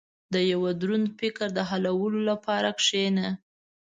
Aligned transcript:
•د 0.33 0.35
یو 0.51 0.61
دروند 0.81 1.07
فکر 1.19 1.47
د 1.57 1.59
حلولو 1.69 2.19
لپاره 2.29 2.69
کښېنه. 2.79 3.27